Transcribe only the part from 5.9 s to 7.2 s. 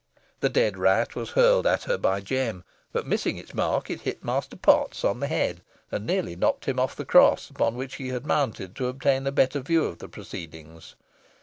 and nearly knocked him off the